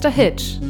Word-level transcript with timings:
Mr. 0.00 0.10
Hitch. 0.10 0.69